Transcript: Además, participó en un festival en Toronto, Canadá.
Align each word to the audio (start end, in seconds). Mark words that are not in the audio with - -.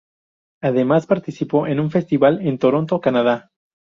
Además, 0.63 1.05
participó 1.05 1.67
en 1.67 1.79
un 1.79 1.91
festival 1.91 2.41
en 2.41 2.57
Toronto, 2.57 2.99
Canadá. 2.99 3.51